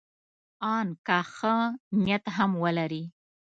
ان 0.75 0.87
که 1.07 1.17
ښه 1.33 1.55
نیت 2.03 2.23
هم 2.35 2.51
ولري. 2.63 3.03